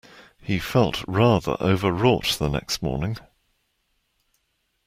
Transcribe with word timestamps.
He 0.41 0.57
felt 0.57 1.03
rather 1.07 1.57
overwrought 1.59 2.37
the 2.39 2.47
next 2.49 2.81
morning. 2.81 3.17